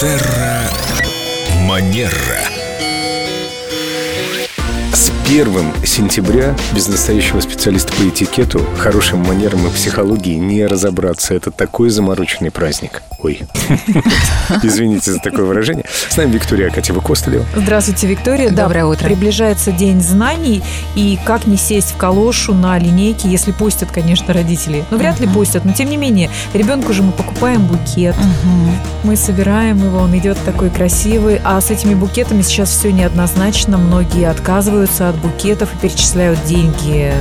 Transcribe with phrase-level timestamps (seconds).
[0.00, 0.70] Терра
[1.66, 2.37] Манера.
[5.28, 11.34] Первым сентября без настоящего специалиста по этикету, хорошим манерам и психологии не разобраться.
[11.34, 13.02] Это такой замороченный праздник.
[13.22, 13.42] Ой,
[14.62, 15.84] извините за такое выражение.
[16.08, 17.44] С нами Виктория Акатьева Костылева.
[17.54, 18.48] Здравствуйте, Виктория.
[18.48, 19.04] Доброе утро.
[19.04, 20.62] Приближается День знаний,
[20.94, 24.84] и как не сесть в калошу на линейке, если пустят, конечно, родители.
[24.90, 28.14] Ну, вряд ли пустят, но тем не менее, ребенку же мы покупаем букет,
[29.04, 34.30] мы собираем его, он идет такой красивый, а с этими букетами сейчас все неоднозначно, многие
[34.30, 37.12] отказываются от букетов и перечисляют деньги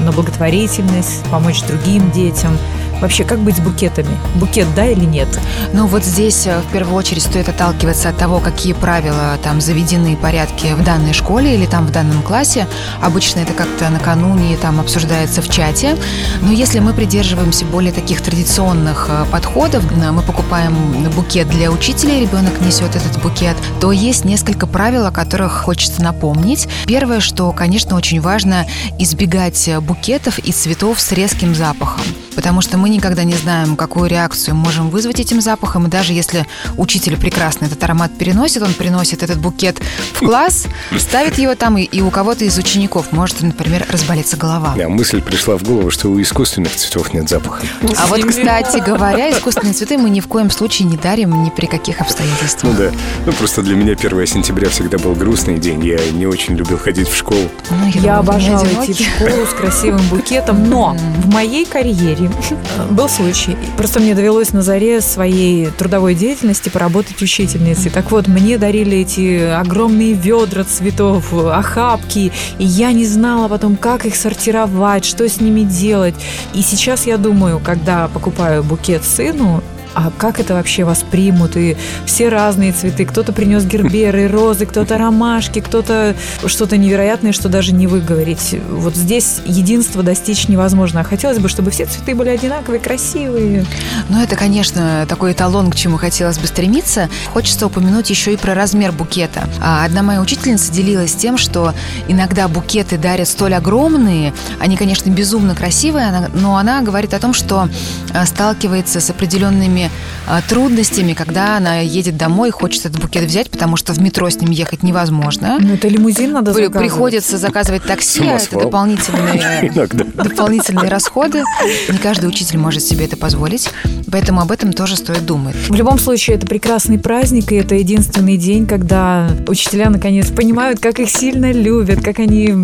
[0.00, 2.58] на благотворительность, помочь другим детям.
[3.04, 4.16] Вообще, как быть с букетами?
[4.36, 5.28] Букет, да или нет?
[5.74, 10.16] Ну вот здесь э, в первую очередь стоит отталкиваться от того, какие правила там заведены
[10.16, 12.66] порядки в данной школе или там в данном классе.
[13.02, 15.98] Обычно это как-то накануне там обсуждается в чате.
[16.40, 20.74] Но если мы придерживаемся более таких традиционных э, подходов, э, мы покупаем
[21.10, 26.68] букет для учителя, ребенок несет этот букет, то есть несколько правил, о которых хочется напомнить.
[26.86, 28.64] Первое, что, конечно, очень важно
[28.98, 32.00] избегать букетов и цветов с резким запахом.
[32.34, 35.86] Потому что мы никогда не знаем, какую реакцию можем вызвать этим запахом.
[35.86, 39.80] И даже если учитель прекрасно этот аромат переносит, он приносит этот букет
[40.14, 40.66] в класс,
[40.98, 44.74] ставит его там, и, и у кого-то из учеников может, например, разболеться голова.
[44.76, 47.64] Да, мысль пришла в голову, что у искусственных цветов нет запаха.
[47.96, 51.66] А вот, кстати говоря, искусственные цветы мы ни в коем случае не дарим ни при
[51.66, 52.72] каких обстоятельствах.
[52.72, 52.90] Ну да.
[53.26, 55.84] Ну просто для меня 1 сентября всегда был грустный день.
[55.84, 57.48] Я не очень любил ходить в школу.
[57.70, 62.92] Ну, Я не обожала идти в школу с красивым букетом, но в моей карьере э,
[62.92, 63.56] был случай.
[63.76, 67.90] Просто мне довелось на заре своей трудовой деятельности поработать учительницей.
[67.90, 74.06] Так вот, мне дарили эти огромные ведра цветов, охапки, и я не знала потом, как
[74.06, 76.14] их сортировать, что с ними делать.
[76.54, 79.62] И сейчас я думаю, когда покупаю букет сыну,
[79.94, 81.56] а как это вообще воспримут?
[81.56, 83.04] И все разные цветы.
[83.04, 86.14] Кто-то принес герберы, розы, кто-то ромашки, кто-то
[86.46, 88.56] что-то невероятное, что даже не выговорить.
[88.70, 91.00] Вот здесь единство достичь невозможно.
[91.00, 93.64] А хотелось бы, чтобы все цветы были одинаковые, красивые.
[94.08, 97.08] Ну, это, конечно, такой эталон, к чему хотелось бы стремиться.
[97.32, 99.48] Хочется упомянуть еще и про размер букета.
[99.62, 101.74] А Одна моя учительница делилась тем, что
[102.08, 107.68] иногда букеты дарят столь огромные, они, конечно, безумно красивые, но она говорит о том, что
[108.12, 109.83] а, сталкивается с определенными
[110.26, 114.28] а, трудностями, когда она едет домой и хочет этот букет взять, потому что в метро
[114.28, 115.58] с ним ехать невозможно.
[115.60, 116.78] Ну, это лимузин надо заказывать.
[116.78, 119.70] Приходится заказывать такси, а это дополнительные
[120.14, 121.42] дополнительные расходы.
[121.88, 123.70] Не каждый учитель может себе это позволить,
[124.10, 125.56] поэтому об этом тоже стоит думать.
[125.68, 131.00] В любом случае, это прекрасный праздник, и это единственный день, когда учителя наконец понимают, как
[131.00, 132.54] их сильно любят, как они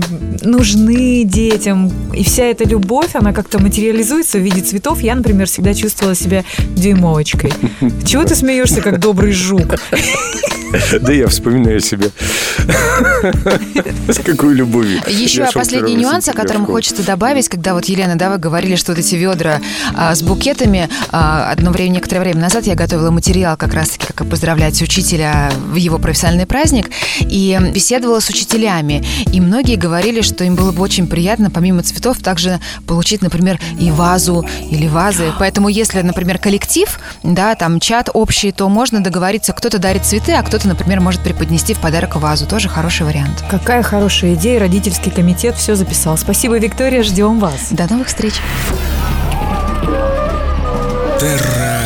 [0.43, 1.91] нужны детям.
[2.15, 5.01] И вся эта любовь, она как-то материализуется в виде цветов.
[5.03, 6.45] Я, например, всегда чувствовала себя
[7.11, 7.53] дюймовочкой.
[8.05, 9.77] Чего ты смеешься, как добрый жук?
[11.01, 12.09] Да я вспоминаю себя.
[14.09, 15.01] С какой любовью.
[15.09, 18.93] Еще последний 1 нюанс, о котором хочется добавить, когда вот, Елена, да, вы говорили, что
[18.93, 19.61] вот эти ведра
[19.97, 24.29] а, с букетами, а, одно время, некоторое время назад я готовила материал как раз-таки, как
[24.29, 30.55] поздравлять учителя в его профессиональный праздник, и беседовала с учителями, и многие говорили, что им
[30.55, 35.33] было бы очень приятно, помимо цветов, также получить, например, и вазу или вазы.
[35.39, 40.43] Поэтому, если, например, коллектив, да, там чат общий, то можно договориться, кто-то дарит цветы, а
[40.43, 42.47] кто-то, например, может преподнести в подарок вазу.
[42.47, 43.45] Тоже хороший вариант.
[43.51, 44.61] Какая хорошая идея.
[44.61, 46.17] Родительский комитет все записал.
[46.17, 47.03] Спасибо, Виктория.
[47.03, 47.69] Ждем вас.
[47.71, 48.35] До новых встреч!
[51.21, 51.81] Терра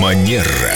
[0.00, 0.73] Манера.